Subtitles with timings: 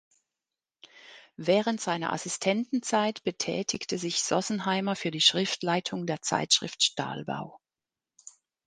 [1.37, 7.59] Während seiner Assistentenzeit betätigte sich Sossenheimer für die Schriftleitung der Zeitschrift Stahlbau.